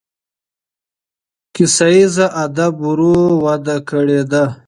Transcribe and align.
کیسه 1.55 1.87
ییز 1.95 2.15
ادب 2.43 2.73
ورو 2.87 3.15
وده 3.45 3.77
کړې 3.89 4.21
ده. 4.31 4.43